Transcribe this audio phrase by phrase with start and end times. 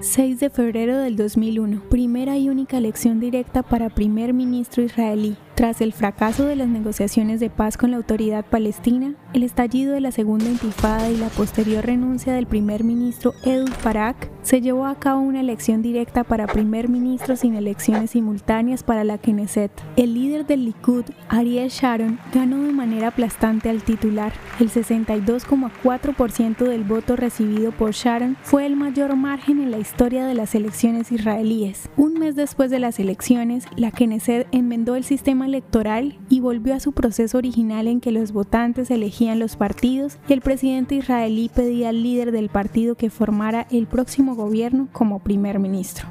[0.00, 5.36] 6 de febrero del 2001, primera y única elección directa para primer ministro israelí.
[5.56, 10.02] Tras el fracaso de las negociaciones de paz con la autoridad palestina, el estallido de
[10.02, 14.96] la segunda intifada y la posterior renuncia del primer ministro Ehud Barak, se llevó a
[14.96, 19.72] cabo una elección directa para primer ministro sin elecciones simultáneas para la Knesset.
[19.96, 24.34] El líder del Likud, Ariel Sharon, ganó de manera aplastante al titular.
[24.60, 30.34] El 62,4% del voto recibido por Sharon fue el mayor margen en la historia de
[30.34, 31.88] las elecciones israelíes.
[31.96, 36.80] Un mes después de las elecciones, la Knesset enmendó el sistema electoral y volvió a
[36.80, 41.88] su proceso original en que los votantes elegían los partidos y el presidente israelí pedía
[41.88, 46.06] al líder del partido que formara el próximo gobierno como primer ministro.